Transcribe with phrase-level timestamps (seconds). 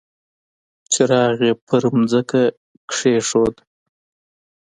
[0.91, 2.41] څراغ يې پر ځمکه
[2.91, 3.55] کېښود.